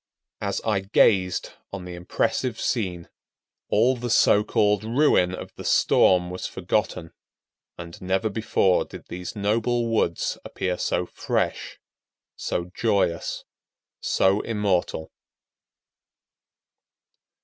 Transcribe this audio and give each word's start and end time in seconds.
As 0.41 0.61
I 0.61 0.79
gazed 0.79 1.51
on 1.71 1.85
the 1.85 1.93
impressive 1.93 2.59
scene, 2.59 3.07
all 3.69 3.95
the 3.95 4.09
so 4.09 4.43
called 4.43 4.83
ruin 4.83 5.35
of 5.35 5.53
the 5.57 5.63
storm 5.63 6.31
was 6.31 6.47
forgotten, 6.47 7.13
and 7.77 8.01
never 8.01 8.27
before 8.27 8.83
did 8.83 9.09
these 9.09 9.35
noble 9.35 9.85
woods 9.89 10.39
appear 10.43 10.79
so 10.79 11.05
fresh, 11.05 11.77
so 12.35 12.71
joyous, 12.73 13.43
so 13.99 14.39
immortal. 14.41 15.11